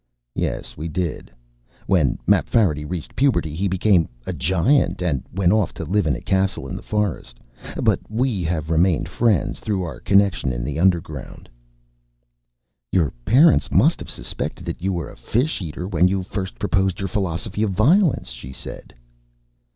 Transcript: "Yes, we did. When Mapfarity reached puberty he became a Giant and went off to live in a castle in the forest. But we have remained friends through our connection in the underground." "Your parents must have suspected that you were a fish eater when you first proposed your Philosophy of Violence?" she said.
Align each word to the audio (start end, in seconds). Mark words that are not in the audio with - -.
"Yes, 0.33 0.75
we 0.75 0.87
did. 0.87 1.29
When 1.85 2.17
Mapfarity 2.25 2.85
reached 2.85 3.15
puberty 3.15 3.53
he 3.53 3.67
became 3.67 4.09
a 4.25 4.33
Giant 4.33 4.99
and 4.99 5.23
went 5.31 5.53
off 5.53 5.75
to 5.75 5.85
live 5.85 6.07
in 6.07 6.15
a 6.15 6.21
castle 6.21 6.67
in 6.67 6.75
the 6.75 6.81
forest. 6.81 7.37
But 7.79 7.99
we 8.09 8.41
have 8.45 8.71
remained 8.71 9.07
friends 9.07 9.59
through 9.59 9.83
our 9.83 9.99
connection 9.99 10.51
in 10.51 10.63
the 10.63 10.79
underground." 10.79 11.49
"Your 12.91 13.11
parents 13.25 13.69
must 13.69 13.99
have 13.99 14.09
suspected 14.09 14.65
that 14.65 14.81
you 14.81 14.91
were 14.91 15.11
a 15.11 15.15
fish 15.15 15.61
eater 15.61 15.87
when 15.87 16.07
you 16.07 16.23
first 16.23 16.57
proposed 16.57 16.97
your 16.99 17.07
Philosophy 17.07 17.61
of 17.61 17.69
Violence?" 17.69 18.29
she 18.31 18.51
said. 18.51 18.95